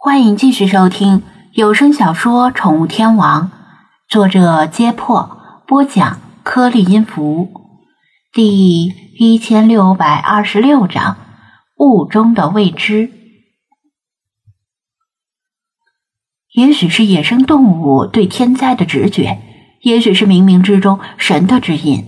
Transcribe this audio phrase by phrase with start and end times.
[0.00, 1.24] 欢迎继续收听
[1.54, 3.46] 有声小说《宠物天王》，
[4.08, 5.36] 作者：揭破，
[5.66, 7.48] 播讲：颗粒音符，
[8.32, 8.86] 第
[9.18, 11.16] 一千六百二十六章：
[11.78, 13.10] 雾中的未知。
[16.52, 19.40] 也许是野生动物对天灾的直觉，
[19.82, 22.06] 也许是冥冥之中神的指引。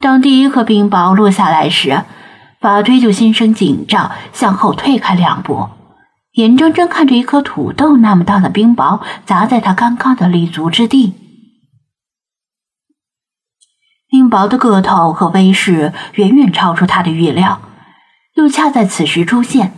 [0.00, 2.02] 当第一颗冰雹落下来时，
[2.60, 5.68] 法推就心生紧张，向后退开两步。
[6.38, 11.12] 眼睁睁看着一颗土豆那么大的冰雹砸在他刚刚的立足之地，
[14.08, 17.60] 冰雹的个头和威势远远超出他的预料，
[18.36, 19.72] 又恰在此时出现，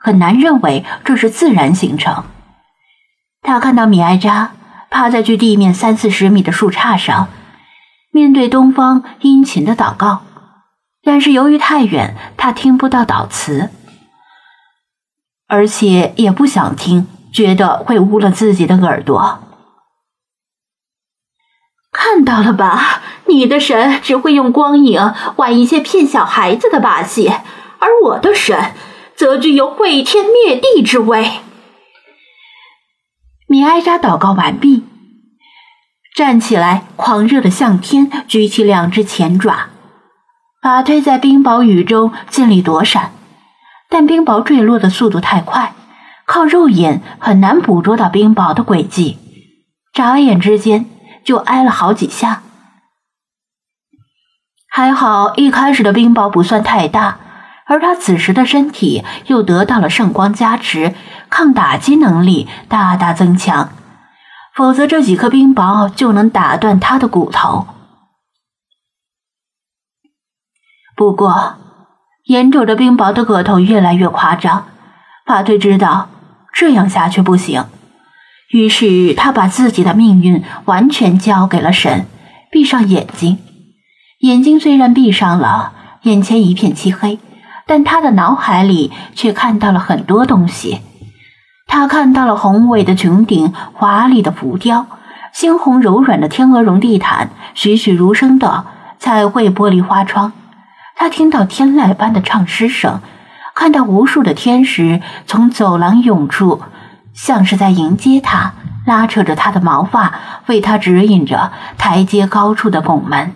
[0.00, 2.24] 很难认为这是自然形成。
[3.42, 4.52] 他看到米埃扎
[4.88, 7.28] 趴在距地面三四十米的树杈上，
[8.10, 10.22] 面对东方殷勤的祷告，
[11.02, 13.68] 但是由于太远，他听不到祷词。
[15.48, 19.40] 而且也不想听，觉得会污了自己的耳朵。
[21.92, 27.28] 看到了吧，你的神只会用光影玩一些骗小孩子的把戏，
[27.78, 28.72] 而我的神
[29.14, 31.40] 则具有毁天灭地之威。
[33.48, 34.84] 米埃扎祷告完毕，
[36.14, 39.68] 站起来，狂热的向天举起两只前爪，
[40.60, 43.12] 法推在冰雹雨中尽力躲闪。
[43.88, 45.74] 但冰雹坠落的速度太快，
[46.24, 49.18] 靠肉眼很难捕捉到冰雹的轨迹，
[49.92, 50.86] 眨眼之间
[51.24, 52.42] 就挨了好几下。
[54.68, 57.18] 还好一开始的冰雹不算太大，
[57.66, 60.94] 而他此时的身体又得到了圣光加持，
[61.30, 63.70] 抗打击能力大大增强，
[64.54, 67.68] 否则这几颗冰雹就能打断他的骨头。
[70.96, 71.56] 不过。
[72.26, 74.64] 眼瞅着冰雹的个头越来越夸张，
[75.24, 76.08] 法推知道
[76.52, 77.64] 这样下去不行，
[78.50, 82.06] 于是他把自己的命运完全交给了神，
[82.50, 83.38] 闭上眼睛。
[84.20, 85.72] 眼睛虽然闭上了，
[86.02, 87.20] 眼前一片漆黑，
[87.64, 90.80] 但他的脑海里却看到了很多东西。
[91.68, 94.86] 他看到了宏伟的穹顶、华丽的浮雕、
[95.32, 98.66] 猩红柔软的天鹅绒地毯、栩栩如生的
[98.98, 100.32] 彩绘玻璃花窗。
[100.98, 103.00] 他听到天籁般的唱诗声，
[103.54, 106.62] 看到无数的天使从走廊涌出，
[107.12, 108.54] 像是在迎接他，
[108.86, 110.14] 拉扯着他的毛发，
[110.46, 113.34] 为他指引着台阶高处的拱门。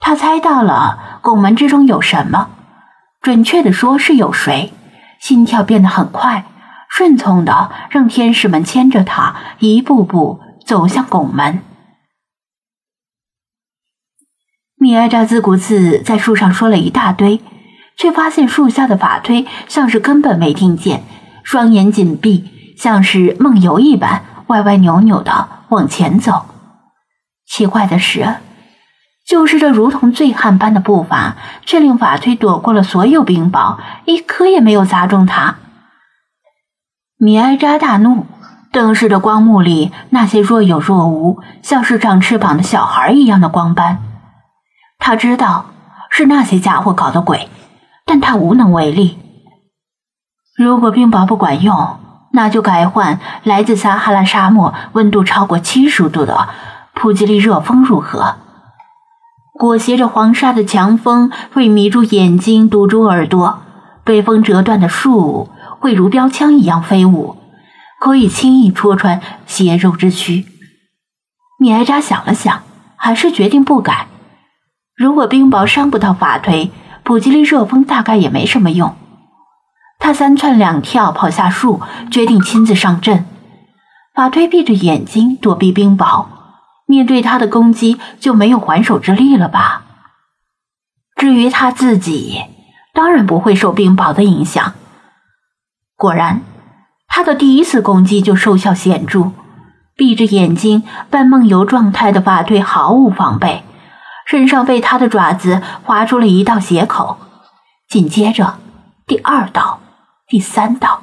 [0.00, 2.48] 他猜到了拱门之中有什么，
[3.20, 4.72] 准确的说是有谁。
[5.20, 6.44] 心跳变得很快，
[6.88, 11.60] 顺从的让天使们牵着他一步步走向拱门。
[14.80, 17.40] 米埃扎自顾自在树上说了一大堆，
[17.96, 21.02] 却发现树下的法推像是根本没听见，
[21.42, 26.46] 双眼紧闭，像是梦游一般，歪歪扭扭的往前走。
[27.44, 28.36] 奇怪的是，
[29.26, 35.56] 就是这如同醉汉般的步伐，却令法推躲过了所有冰雹，一颗也没有砸中他。
[37.18, 38.26] 米埃扎大怒，
[38.70, 44.04] 瞪视着光幕里那些若有若无、像是长翅膀的小孩一样的光斑。
[44.98, 45.66] 他知道
[46.10, 47.48] 是那些家伙搞的鬼，
[48.04, 49.18] 但他无能为力。
[50.56, 51.98] 如果冰雹不管用，
[52.32, 56.48] 那就改换来自撒哈拉沙漠、温度超过七十度的
[56.92, 58.36] 普吉利热风如何？
[59.54, 63.60] 裹挟着黄沙的强风会迷住眼睛、堵住耳朵；
[64.04, 65.48] 被风折断的树
[65.80, 67.36] 会如标枪一样飞舞，
[68.00, 70.46] 可以轻易戳穿血肉之躯。
[71.58, 72.62] 米埃扎想了想，
[72.94, 74.06] 还是决定不改。
[74.98, 76.72] 如果冰雹伤不到法推，
[77.04, 78.96] 普吉利热风大概也没什么用。
[80.00, 83.24] 他三窜两跳跑下树，决定亲自上阵。
[84.12, 86.26] 法推闭着眼睛躲避冰雹，
[86.84, 89.84] 面对他的攻击就没有还手之力了吧？
[91.14, 92.42] 至于他自己，
[92.92, 94.72] 当然不会受冰雹的影响。
[95.96, 96.42] 果然，
[97.06, 99.30] 他的第一次攻击就收效显著。
[99.96, 103.62] 闭着眼睛半梦游状态的法推毫无防备。
[104.28, 107.18] 身上被他的爪子划出了一道血口，
[107.88, 108.58] 紧接着
[109.06, 109.80] 第二道、
[110.26, 111.02] 第三道，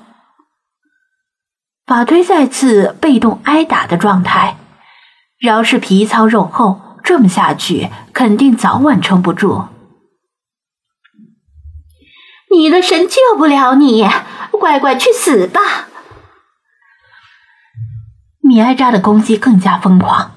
[1.88, 4.57] 法推再次被动挨打的状态。
[5.39, 9.69] 饶是皮糙肉厚，这么下去肯定早晚撑不住。
[12.51, 14.07] 你的神救不了你，
[14.51, 15.88] 乖乖去死吧！
[18.39, 20.31] 米埃扎的攻击更加疯狂，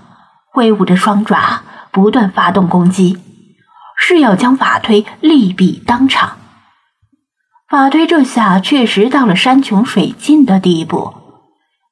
[0.55, 1.65] 挥舞着双爪。
[1.99, 3.19] 不断发动攻击，
[3.97, 6.37] 是要将法推利毙当场。
[7.69, 11.15] 法推这下确实到了山穷水尽的地步，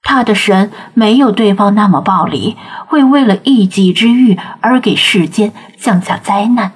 [0.05, 2.57] 他的神没有对方那么暴力，
[2.87, 6.71] 会为了一己之欲而给世间降下灾难。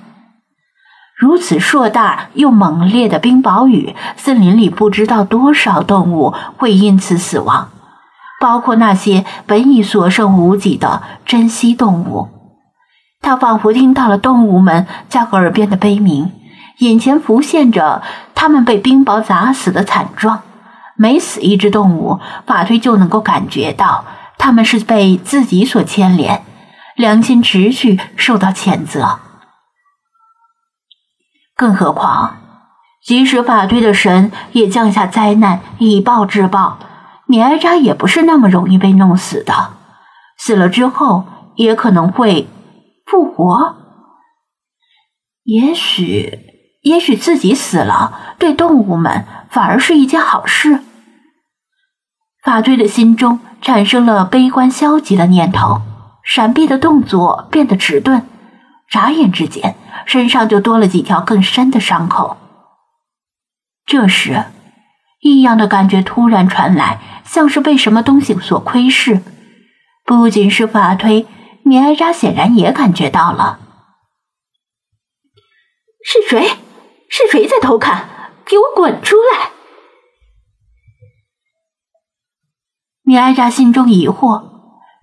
[1.16, 7.70] 如此硕大又猛烈的冰雹雨，森林里不知道多少动物会因此死亡，
[8.40, 12.39] 包括那些本已所剩无几的珍稀动物。
[13.30, 16.32] 他仿佛听到了动物们在耳边的悲鸣，
[16.78, 18.02] 眼前浮现着
[18.34, 20.42] 他们被冰雹砸死的惨状。
[20.96, 24.04] 每死一只动物，法推就能够感觉到
[24.36, 26.42] 他们是被自己所牵连，
[26.96, 29.20] 良心持续受到谴责。
[31.54, 32.36] 更何况，
[33.04, 36.78] 即使法推的神也降下灾难以暴制暴，
[37.26, 39.54] 米埃扎也不是那么容易被弄死的。
[40.36, 42.48] 死了之后，也可能会
[43.10, 43.76] 复活。
[45.42, 46.38] 也许，
[46.82, 50.80] 也许自己死了，对动物们反而是一件好事。
[52.44, 55.82] 法推的心中产生了悲观消极的念头，
[56.22, 58.26] 闪避的动作变得迟钝。
[58.88, 59.74] 眨眼之间，
[60.06, 62.36] 身上就多了几条更深的伤口。
[63.86, 64.44] 这时，
[65.20, 69.20] 异样的感觉突然传来，像是被什么东西所窥视。
[70.04, 71.26] 不仅是法推，
[71.62, 73.58] 米埃扎显然也感觉到了。
[76.04, 76.48] 是谁？
[77.08, 78.08] 是谁在偷看？
[78.44, 79.50] 给我滚出来！
[83.02, 84.50] 米埃扎心中疑惑。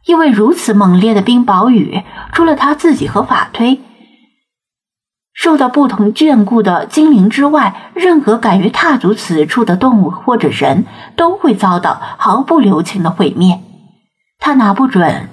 [0.06, 2.02] 因为如此猛烈的冰雹雨，
[2.32, 3.82] 除了他自己和法推
[5.34, 10.86] 受到不同眷顾的精灵之外，任何敢于踏足此处的动物或者人
[11.18, 13.62] 都会遭到毫不留情的毁灭。
[14.40, 15.30] 他拿不准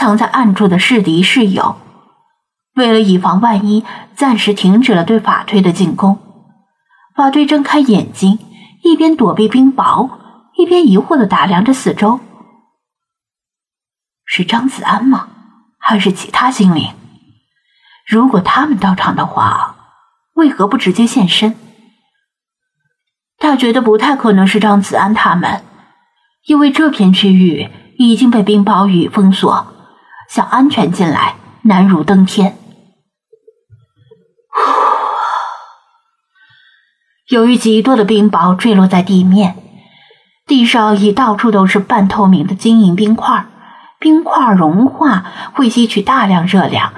[0.00, 1.76] 藏在暗处的是敌是友，
[2.74, 6.18] 为了以防万一，暂时停止了对法推的进攻。
[7.14, 8.38] 法推睁开眼睛，
[8.82, 10.08] 一边躲避冰雹，
[10.56, 12.18] 一边疑惑的打量着四周。
[14.24, 15.28] 是张子安吗？
[15.78, 16.94] 还是其他精灵？
[18.06, 19.76] 如果他们到场的话，
[20.32, 21.54] 为何不直接现身？
[23.36, 25.62] 他觉得不太可能是张子安他们，
[26.46, 27.68] 因为这片区域
[27.98, 29.66] 已经被冰雹雨封锁，
[30.30, 32.56] 想安全进来难如登天。
[37.28, 39.56] 由于极多的冰雹坠落在地面，
[40.46, 43.46] 地上已到处都是半透明的晶莹冰块。
[43.98, 46.92] 冰块融化会吸取大量热量，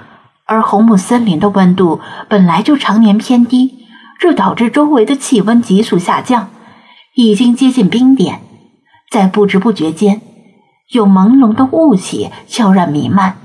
[0.45, 3.87] 而红木森林的温度本来就常年偏低，
[4.21, 6.51] 这导致周围的气温急速下降，
[7.15, 8.43] 已经接近冰点。
[9.11, 10.21] 在不知不觉间，
[10.91, 13.37] 有朦胧的雾气悄然弥漫。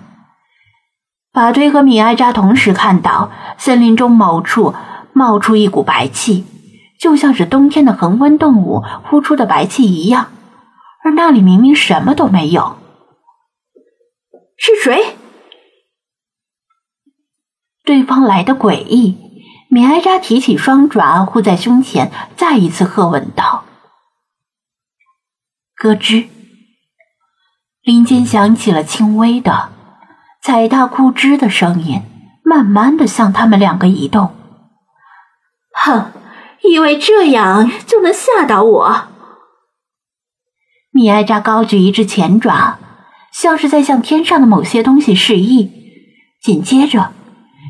[1.31, 4.74] 法推和米埃扎同时看到森林中某处
[5.13, 6.45] 冒出一股白气，
[7.00, 10.31] 就像是冬天的恒温动物呼出的白气一样，
[11.04, 12.78] 而那里明明什么都没有。
[14.57, 15.16] 是谁？
[17.86, 19.18] 对方来的诡异。
[19.69, 23.66] 米埃扎提起双爪护在胸前，再一次喝问道
[25.75, 26.30] ：“咯吱！”
[27.88, 29.69] 林间响起了轻微的
[30.42, 32.01] 踩踏枯枝的声音，
[32.44, 34.36] 慢慢的向他们两个移动。
[35.72, 36.12] 哼，
[36.63, 39.04] 以为这样就能吓倒我？
[40.92, 42.77] 米埃扎高举一只前爪。
[43.32, 45.72] 像是在向天上的某些东西示意，
[46.41, 47.13] 紧接着，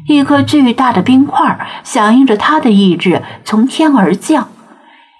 [0.07, 4.49] 一颗巨大的冰块响应着他的意志从天而降，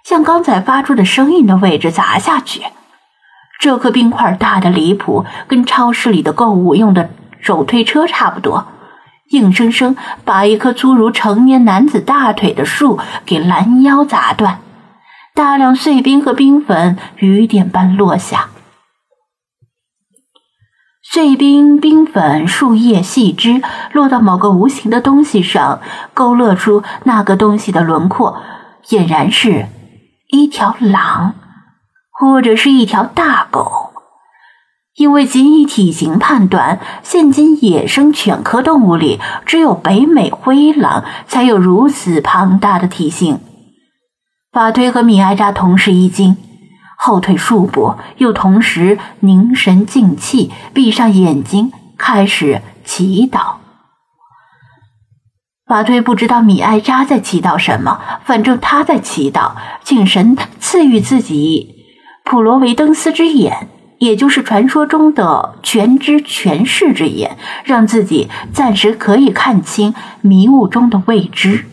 [0.04, 2.64] 向刚才发出的声音的位置砸下去。
[3.60, 7.10] 这颗冰块大的离谱，跟超市里的购物用的
[7.40, 8.68] 手推车差不多，
[9.30, 14.60] 硬生生把一棵粗如成年男子大腿的树给拦腰砸断，
[15.34, 18.50] 大量碎冰和冰粉雨点般落下。
[21.10, 23.62] 碎冰、冰粉、树叶、细枝
[23.94, 25.80] 落到某个无形的东西上，
[26.14, 28.38] 勾勒出那个东西的轮廓，
[28.86, 29.68] 俨然是
[30.30, 31.34] 一条狼，
[32.20, 33.94] 或者是一条大狗。
[34.96, 43.40] 因为仅以体型判断，现今野生犬科动物里，只有北美灰狼才有如此庞大的体型。
[44.52, 46.36] 法推和米埃扎同时一惊。
[46.98, 53.58] 后退数步，又同时凝神静气，闭上眼睛，开始祈祷。
[55.68, 59.52] 法推不知道米埃扎在祈祷什么，反正他在祈祷，
[59.84, 61.77] 请神赐予自己
[62.30, 63.70] 普罗维登斯之眼，
[64.00, 71.64] 也就是传说中的全知全视之眼，让自己暂时可以看清迷雾中的未知。